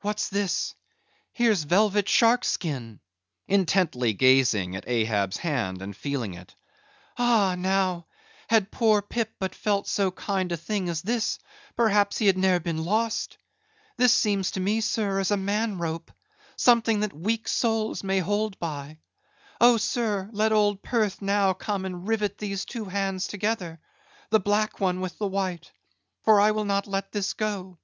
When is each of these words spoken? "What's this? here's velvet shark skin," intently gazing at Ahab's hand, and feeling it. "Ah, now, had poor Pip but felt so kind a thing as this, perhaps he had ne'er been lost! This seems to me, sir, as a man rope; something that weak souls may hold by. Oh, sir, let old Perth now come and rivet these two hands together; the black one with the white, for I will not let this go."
"What's 0.00 0.30
this? 0.30 0.74
here's 1.34 1.64
velvet 1.64 2.08
shark 2.08 2.46
skin," 2.46 3.00
intently 3.46 4.14
gazing 4.14 4.74
at 4.74 4.88
Ahab's 4.88 5.36
hand, 5.36 5.82
and 5.82 5.94
feeling 5.94 6.32
it. 6.32 6.54
"Ah, 7.18 7.54
now, 7.54 8.06
had 8.48 8.70
poor 8.70 9.02
Pip 9.02 9.30
but 9.38 9.54
felt 9.54 9.86
so 9.86 10.10
kind 10.10 10.50
a 10.50 10.56
thing 10.56 10.88
as 10.88 11.02
this, 11.02 11.38
perhaps 11.76 12.16
he 12.16 12.26
had 12.26 12.38
ne'er 12.38 12.58
been 12.58 12.84
lost! 12.86 13.36
This 13.98 14.14
seems 14.14 14.52
to 14.52 14.60
me, 14.60 14.80
sir, 14.80 15.18
as 15.20 15.30
a 15.30 15.36
man 15.36 15.76
rope; 15.76 16.10
something 16.56 17.00
that 17.00 17.12
weak 17.12 17.46
souls 17.46 18.02
may 18.02 18.20
hold 18.20 18.58
by. 18.58 18.96
Oh, 19.60 19.76
sir, 19.76 20.30
let 20.32 20.52
old 20.52 20.80
Perth 20.80 21.20
now 21.20 21.52
come 21.52 21.84
and 21.84 22.08
rivet 22.08 22.38
these 22.38 22.64
two 22.64 22.86
hands 22.86 23.26
together; 23.26 23.78
the 24.30 24.40
black 24.40 24.80
one 24.80 25.02
with 25.02 25.18
the 25.18 25.26
white, 25.28 25.70
for 26.22 26.40
I 26.40 26.52
will 26.52 26.64
not 26.64 26.86
let 26.86 27.12
this 27.12 27.34
go." 27.34 27.76